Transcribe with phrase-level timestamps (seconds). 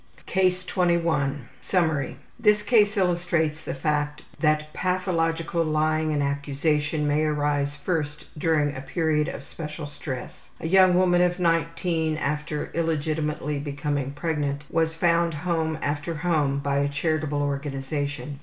[0.01, 0.43] Sex affairs.
[0.43, 7.75] CASE 21 Summary: This case illustrates the fact that pathological lying and accusation may arise
[7.75, 10.49] first during a period of special stress.
[10.59, 16.77] A young woman of 19, after illegitimately becoming pregnant, was found home after home by
[16.79, 18.39] a charitable organization.